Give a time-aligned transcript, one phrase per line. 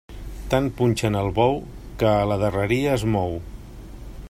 [0.53, 1.59] Tant punxen el bou,
[2.03, 3.39] que a la darreria es mou.